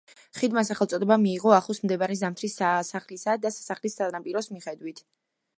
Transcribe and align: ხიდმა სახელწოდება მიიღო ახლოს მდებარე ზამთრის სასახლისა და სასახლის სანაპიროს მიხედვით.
ხიდმა 0.37 0.61
სახელწოდება 0.69 1.17
მიიღო 1.25 1.53
ახლოს 1.57 1.83
მდებარე 1.83 2.17
ზამთრის 2.23 2.57
სასახლისა 2.63 3.39
და 3.45 3.55
სასახლის 3.59 4.03
სანაპიროს 4.03 4.55
მიხედვით. 4.57 5.07